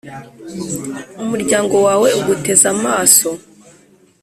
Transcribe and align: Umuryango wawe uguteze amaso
Umuryango 1.23 1.75
wawe 1.85 2.07
uguteze 2.19 2.65
amaso 2.75 3.29